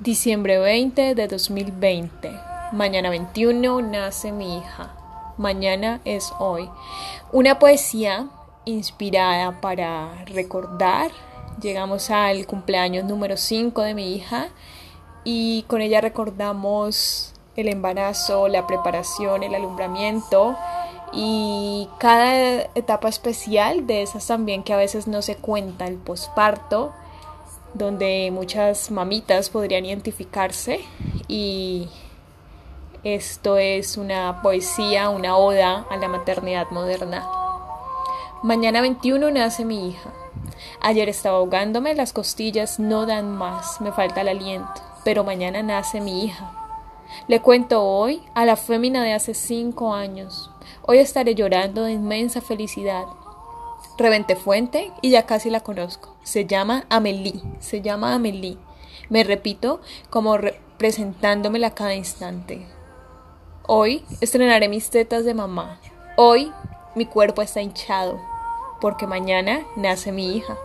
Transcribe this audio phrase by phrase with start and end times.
[0.00, 2.30] Diciembre 20 de 2020.
[2.70, 4.94] Mañana 21 nace mi hija.
[5.36, 6.70] Mañana es hoy.
[7.32, 8.28] Una poesía
[8.64, 11.10] inspirada para recordar.
[11.60, 14.50] Llegamos al cumpleaños número 5 de mi hija
[15.24, 20.56] y con ella recordamos el embarazo, la preparación, el alumbramiento
[21.12, 26.92] y cada etapa especial de esas también que a veces no se cuenta, el posparto
[27.74, 30.80] donde muchas mamitas podrían identificarse
[31.28, 31.88] y
[33.04, 37.28] esto es una poesía, una oda a la maternidad moderna.
[38.42, 40.12] Mañana 21 nace mi hija.
[40.80, 46.00] Ayer estaba ahogándome, las costillas no dan más, me falta el aliento, pero mañana nace
[46.00, 46.52] mi hija.
[47.26, 50.50] Le cuento hoy a la fémina de hace cinco años.
[50.82, 53.06] Hoy estaré llorando de inmensa felicidad
[53.98, 56.14] Reventé fuente y ya casi la conozco.
[56.28, 57.40] Se llama Amelie.
[57.58, 58.58] Se llama Amelie.
[59.08, 60.36] Me repito como
[60.76, 62.66] presentándomela cada instante.
[63.66, 65.80] Hoy estrenaré mis tetas de mamá.
[66.18, 66.52] Hoy
[66.94, 68.20] mi cuerpo está hinchado
[68.78, 70.58] porque mañana nace mi hija.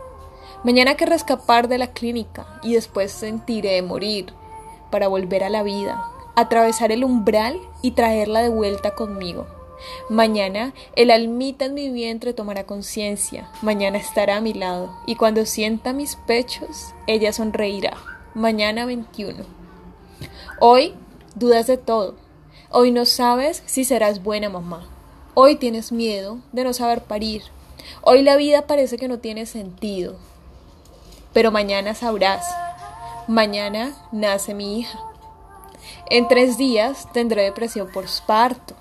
[0.66, 4.34] Mañana querré escapar de la clínica y después sentiré morir
[4.92, 9.48] para volver a la vida, atravesar el umbral y traerla de vuelta conmigo.
[10.10, 15.46] Mañana el almita en mi vientre tomará conciencia, mañana estará a mi lado, y cuando
[15.46, 17.98] sienta mis pechos, ella sonreirá.
[18.34, 19.46] Mañana 21.
[20.60, 20.94] Hoy
[21.36, 22.16] dudas de todo.
[22.70, 24.88] Hoy no sabes si serás buena mamá.
[25.36, 27.44] Hoy tienes miedo de no saber parir.
[28.02, 30.16] Hoy la vida parece que no tiene sentido.
[31.34, 32.46] Pero mañana sabrás.
[33.28, 35.00] Mañana nace mi hija.
[36.10, 38.76] En tres días tendré depresión por parto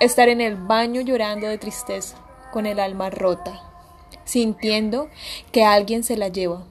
[0.00, 2.16] estar en el baño llorando de tristeza,
[2.52, 3.62] con el alma rota,
[4.24, 5.08] sintiendo
[5.52, 6.64] que alguien se la lleva,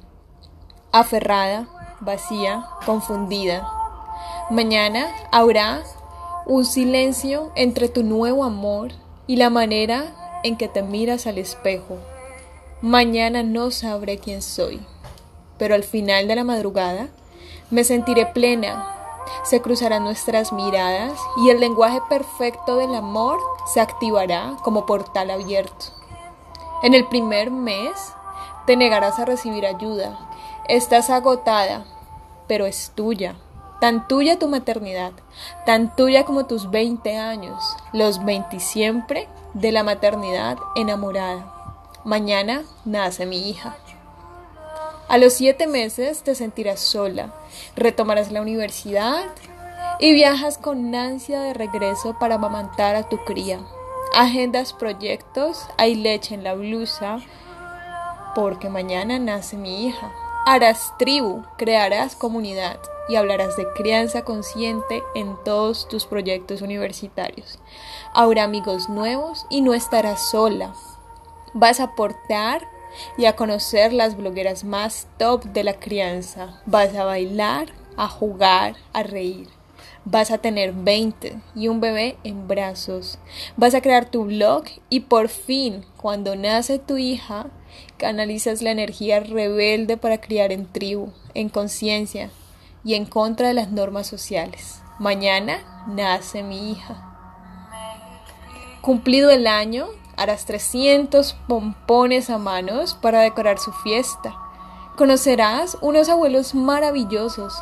[0.92, 1.68] aferrada,
[2.02, 3.72] vacía, confundida.
[4.50, 5.84] Mañana habrá
[6.48, 8.92] un silencio entre tu nuevo amor
[9.28, 11.98] y la manera en que te miras al espejo.
[12.82, 14.82] Mañana no sabré quién soy,
[15.60, 17.10] pero al final de la madrugada
[17.70, 18.99] me sentiré plena
[19.44, 25.86] se cruzarán nuestras miradas y el lenguaje perfecto del amor se activará como portal abierto.
[26.82, 28.14] En el primer mes
[28.66, 30.18] te negarás a recibir ayuda.
[30.68, 31.86] Estás agotada,
[32.48, 33.36] pero es tuya.
[33.82, 35.14] Tan tuya tu maternidad,
[35.66, 37.64] tan tuya como tus 20 años,
[37.94, 41.54] los 20 siempre de la maternidad enamorada.
[42.04, 43.76] Mañana nace mi hija.
[45.10, 47.34] A los siete meses te sentirás sola,
[47.76, 49.26] retomarás la universidad
[50.00, 53.60] y viajas con ansia de regreso para amamantar a tu cría.
[54.14, 57.22] Agendas proyectos, hay leche en la blusa,
[58.36, 60.12] porque mañana nace mi hija.
[60.46, 67.58] Harás tribu, crearás comunidad y hablarás de crianza consciente en todos tus proyectos universitarios.
[68.14, 70.76] Habrá amigos nuevos y no estarás sola.
[71.54, 72.79] Vas a aportar
[73.18, 76.62] y a conocer las blogueras más top de la crianza.
[76.66, 77.68] Vas a bailar,
[77.98, 79.48] a jugar, a reír.
[80.06, 83.20] Vas a tener 20 y un bebé en brazos.
[83.58, 87.48] Vas a crear tu blog y por fin, cuando nace tu hija,
[87.98, 92.32] canalizas la energía rebelde para criar en tribu, en conciencia
[92.84, 94.82] y en contra de las normas sociales.
[95.00, 97.06] Mañana nace mi hija.
[98.82, 99.88] Cumplido el año,
[100.20, 104.36] harás 300 pompones a manos para decorar su fiesta.
[104.98, 107.54] Conocerás unos abuelos maravillosos,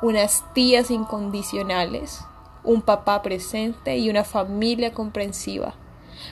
[0.00, 2.24] unas tías incondicionales,
[2.62, 5.74] un papá presente y una familia comprensiva.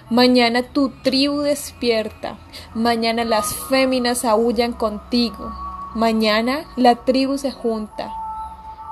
[0.08, 2.38] Mañana tu tribu despierta,
[2.74, 5.52] mañana las féminas aullan contigo,
[5.94, 8.12] mañana la tribu se junta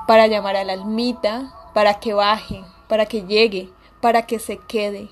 [0.07, 3.69] para llamar a la almita, para que baje, para que llegue,
[4.01, 5.09] para que se quede.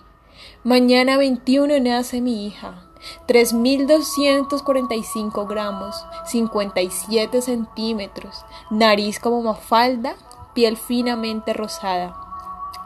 [0.63, 2.87] Mañana 21 nace mi hija.
[3.27, 10.15] 3.245 gramos, 57 centímetros, nariz como mafalda,
[10.53, 12.15] piel finamente rosada.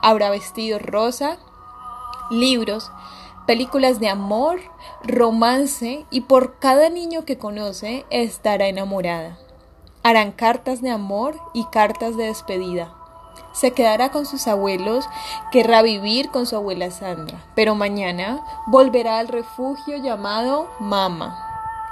[0.02, 1.38] Habrá vestido rosa,
[2.32, 2.92] libros,
[3.46, 4.60] películas de amor,
[5.04, 9.38] romance y por cada niño que conoce estará enamorada.
[10.04, 12.97] Harán cartas de amor y cartas de despedida
[13.52, 15.06] se quedará con sus abuelos,
[15.52, 21.44] querrá vivir con su abuela Sandra, pero mañana volverá al refugio llamado Mama.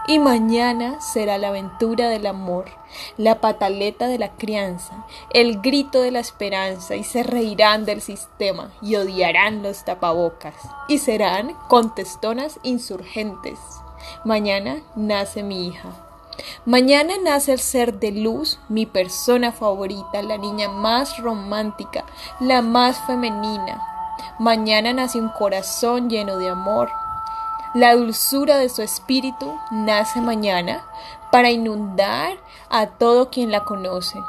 [0.08, 2.66] Y mañana será la aventura del amor,
[3.18, 5.04] la pataleta de la crianza,
[5.34, 10.54] el grito de la esperanza, y se reirán del sistema y odiarán los tapabocas,
[10.88, 13.58] y serán contestonas insurgentes.
[14.24, 16.05] Mañana nace mi hija.
[16.66, 22.06] Mañana nace el ser de luz, mi persona favorita, la niña más romántica,
[22.40, 23.82] la más femenina.
[24.40, 26.90] Mañana nace un corazón lleno de amor.
[27.74, 30.86] La dulzura de su espíritu nace mañana
[31.32, 32.38] para inundar
[32.70, 34.20] a todo quien la conoce.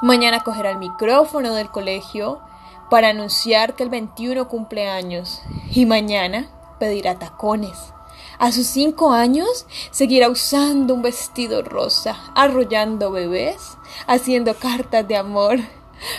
[0.00, 2.40] Mañana cogerá el micrófono del colegio
[2.88, 5.42] para anunciar que el 21 cumple años
[5.72, 6.48] y mañana
[6.78, 7.92] pedirá tacones.
[8.38, 13.76] A sus cinco años seguirá usando un vestido rosa, arrollando bebés,
[14.06, 15.58] haciendo cartas de amor.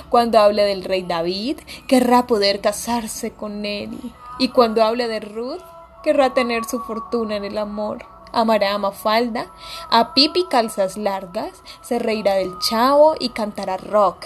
[0.09, 3.97] Cuando hable del rey David, querrá poder casarse con él.
[4.37, 5.61] Y cuando hable de Ruth,
[6.03, 8.05] querrá tener su fortuna en el amor.
[8.33, 9.47] Amará a Mafalda,
[9.89, 14.25] a Pipi calzas largas, se reirá del chavo y cantará rock.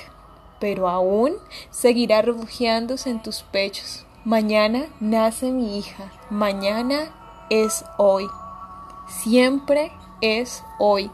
[0.60, 1.36] Pero aún
[1.70, 4.06] seguirá refugiándose en tus pechos.
[4.26, 6.12] Mañana nace mi hija.
[6.30, 7.12] Mañana
[7.50, 8.28] es hoy.
[9.08, 9.92] Siempre
[10.22, 11.12] es hoy.